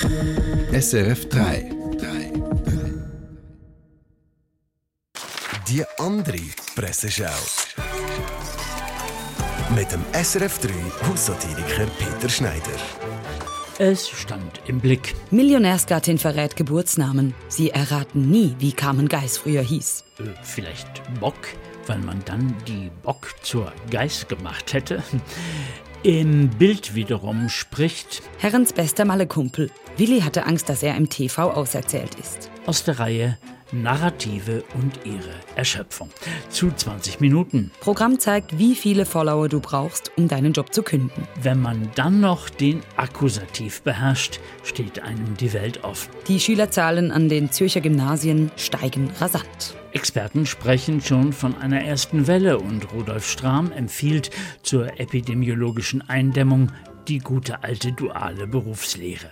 [0.00, 1.70] SRF 3.
[5.68, 6.38] Die andere
[6.74, 7.26] Presseschau.
[9.74, 10.70] Mit dem SRF 3
[11.06, 12.62] Haussatiriker Peter Schneider.
[13.78, 15.14] Es stand im Blick.
[15.30, 17.34] Millionärsgattin verrät Geburtsnamen.
[17.48, 20.04] Sie erraten nie, wie Carmen Geis früher hieß.
[20.20, 21.36] Äh, vielleicht Bock,
[21.86, 25.02] weil man dann die Bock zur Geiß gemacht hätte.
[26.04, 29.70] Im Bild wiederum spricht Herrens bester Malle-Kumpel.
[29.96, 32.50] Willi hatte Angst, dass er im TV auserzählt ist.
[32.66, 33.38] aus der Reihe
[33.72, 36.10] Narrative und ihre Erschöpfung.
[36.50, 37.70] Zu 20 Minuten.
[37.80, 41.26] Programm zeigt, wie viele Follower du brauchst, um deinen Job zu künden.
[41.40, 46.10] Wenn man dann noch den Akkusativ beherrscht, steht einem die Welt offen.
[46.28, 49.74] Die Schülerzahlen an den Zürcher Gymnasien steigen rasant.
[49.92, 54.30] Experten sprechen schon von einer ersten Welle und Rudolf Strahm empfiehlt
[54.62, 56.72] zur epidemiologischen Eindämmung
[57.08, 59.30] die gute alte duale Berufslehre.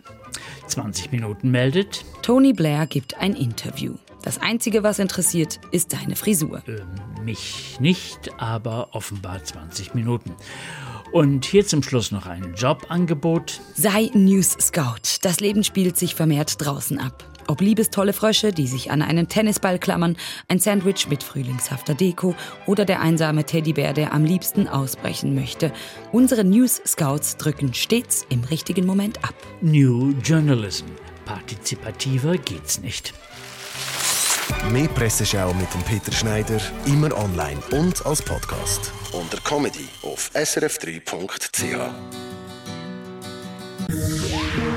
[0.67, 3.95] 20 Minuten meldet, Tony Blair gibt ein Interview.
[4.23, 6.63] Das Einzige, was interessiert, ist deine Frisur.
[6.67, 6.83] äh,
[7.25, 10.35] mich nicht, aber offenbar 20 Minuten.
[11.13, 13.61] Und hier zum Schluss noch ein Jobangebot.
[13.75, 15.19] Sei News Scout.
[15.23, 17.25] Das Leben spielt sich vermehrt draußen ab.
[17.49, 22.85] Ob liebestolle Frösche, die sich an einen Tennisball klammern, ein Sandwich mit frühlingshafter Deko oder
[22.85, 25.73] der einsame Teddybär, der am liebsten ausbrechen möchte.
[26.13, 29.35] Unsere News Scouts drücken stets im richtigen Moment ab.
[29.63, 30.87] New Journalism.
[31.25, 33.15] Partizipativer geht's nicht.
[34.73, 38.93] Mehr Presseschau mit dem Peter Schneider immer online und als Podcast.
[39.11, 41.91] Unter Comedy auf srf3.ch.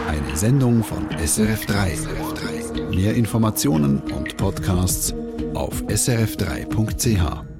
[0.07, 1.97] Eine Sendung von SRF 3.
[2.89, 5.13] Mehr Informationen und Podcasts
[5.53, 7.52] auf srf3.ch.